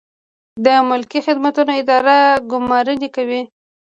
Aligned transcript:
د 0.65 0.67
ملکي 0.89 1.19
خدمتونو 1.27 1.71
اداره 1.81 2.17
ګمارنې 2.51 3.09
کوي 3.15 3.41